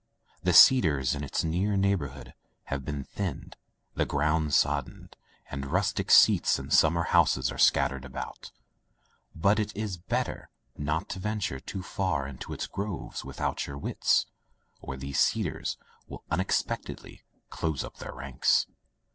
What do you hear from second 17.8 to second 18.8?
up their ranks.